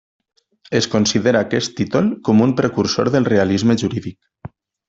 [0.79, 4.53] Es considera aquest títol com un precursor del realisme jurídic.